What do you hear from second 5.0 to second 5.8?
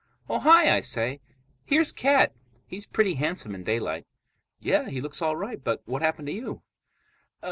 all right,